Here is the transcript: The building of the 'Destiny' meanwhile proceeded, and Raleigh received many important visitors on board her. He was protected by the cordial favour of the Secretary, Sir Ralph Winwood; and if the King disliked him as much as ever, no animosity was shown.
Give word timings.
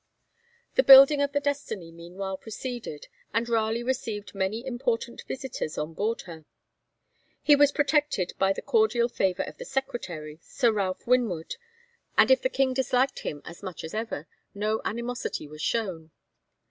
The 0.73 0.81
building 0.83 1.21
of 1.21 1.31
the 1.31 1.39
'Destiny' 1.39 1.91
meanwhile 1.91 2.35
proceeded, 2.35 3.07
and 3.35 3.47
Raleigh 3.47 3.83
received 3.83 4.33
many 4.33 4.65
important 4.65 5.21
visitors 5.27 5.77
on 5.77 5.93
board 5.93 6.21
her. 6.21 6.45
He 7.43 7.55
was 7.55 7.71
protected 7.71 8.33
by 8.39 8.51
the 8.51 8.63
cordial 8.63 9.07
favour 9.09 9.43
of 9.43 9.59
the 9.59 9.63
Secretary, 9.65 10.39
Sir 10.41 10.71
Ralph 10.71 11.05
Winwood; 11.05 11.55
and 12.17 12.31
if 12.31 12.41
the 12.41 12.49
King 12.49 12.73
disliked 12.73 13.19
him 13.19 13.43
as 13.45 13.61
much 13.61 13.83
as 13.83 13.93
ever, 13.93 14.27
no 14.55 14.81
animosity 14.83 15.47
was 15.47 15.61
shown. 15.61 16.09